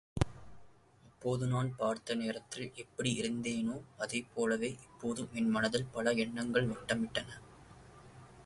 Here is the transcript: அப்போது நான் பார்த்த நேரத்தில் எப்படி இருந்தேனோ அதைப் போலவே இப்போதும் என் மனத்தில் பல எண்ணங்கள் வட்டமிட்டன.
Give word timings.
அப்போது 1.05 1.47
நான் 1.47 1.75
பார்த்த 1.75 2.15
நேரத்தில் 2.15 2.71
எப்படி 2.75 3.11
இருந்தேனோ 3.21 3.81
அதைப் 3.97 4.31
போலவே 4.33 4.69
இப்போதும் 4.69 5.29
என் 5.33 5.49
மனத்தில் 5.49 5.91
பல 5.91 6.13
எண்ணங்கள் 6.13 6.69
வட்டமிட்டன. 6.69 7.29